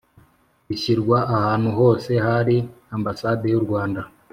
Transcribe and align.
Bishyirwa 0.67 1.17
ahantu 1.35 1.69
hose 1.79 2.11
hari 2.27 2.55
ambasade 2.95 3.45
y 3.51 3.57
u 3.59 3.63
rwanda 3.65 4.01